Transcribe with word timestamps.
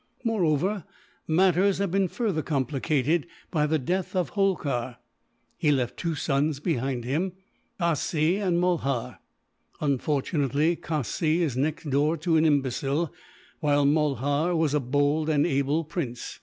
"Moreover, 0.23 0.83
matters 1.27 1.77
have 1.77 1.91
been 1.91 2.07
further 2.07 2.41
complicated 2.41 3.27
by 3.51 3.67
the 3.67 3.77
death 3.77 4.15
of 4.15 4.31
Holkar. 4.31 4.97
He 5.59 5.69
left 5.71 5.95
two 5.95 6.15
sons 6.15 6.59
behind 6.59 7.03
him, 7.05 7.33
Khassee 7.79 8.37
and 8.37 8.59
Mulhar. 8.59 9.19
Unfortunately, 9.79 10.75
Khassee 10.75 11.43
is 11.43 11.55
next 11.55 11.91
door 11.91 12.17
to 12.17 12.35
an 12.35 12.45
imbecile; 12.45 13.13
while 13.59 13.85
Mulhar 13.85 14.55
was 14.57 14.73
a 14.73 14.79
bold 14.79 15.29
and 15.29 15.45
able 15.45 15.83
prince. 15.83 16.39